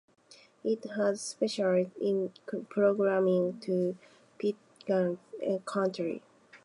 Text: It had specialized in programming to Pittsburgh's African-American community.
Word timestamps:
It 0.63 0.83
had 0.95 1.19
specialized 1.19 1.95
in 1.97 2.33
programming 2.69 3.59
to 3.59 3.95
Pittsburgh's 4.39 5.19
African-American 5.43 5.63
community. 5.63 6.23